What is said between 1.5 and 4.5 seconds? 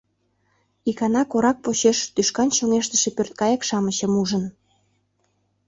почеш тӱшкан чоҥештыше пӧрткайык-шамычым ужын.